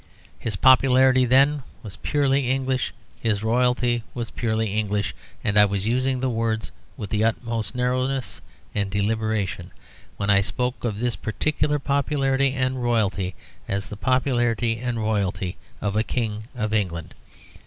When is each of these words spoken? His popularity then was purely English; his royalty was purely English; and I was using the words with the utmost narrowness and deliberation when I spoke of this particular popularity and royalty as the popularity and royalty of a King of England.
His 0.39 0.55
popularity 0.55 1.25
then 1.25 1.61
was 1.83 1.97
purely 1.97 2.49
English; 2.49 2.91
his 3.21 3.43
royalty 3.43 4.01
was 4.15 4.31
purely 4.31 4.73
English; 4.75 5.13
and 5.43 5.59
I 5.59 5.65
was 5.65 5.85
using 5.87 6.19
the 6.19 6.27
words 6.31 6.71
with 6.97 7.11
the 7.11 7.23
utmost 7.23 7.75
narrowness 7.75 8.41
and 8.73 8.89
deliberation 8.89 9.69
when 10.17 10.31
I 10.31 10.41
spoke 10.41 10.83
of 10.83 10.97
this 11.01 11.15
particular 11.15 11.77
popularity 11.77 12.51
and 12.53 12.81
royalty 12.81 13.35
as 13.67 13.89
the 13.89 13.95
popularity 13.95 14.79
and 14.79 14.97
royalty 14.97 15.55
of 15.81 15.95
a 15.95 16.01
King 16.01 16.45
of 16.55 16.73
England. 16.73 17.13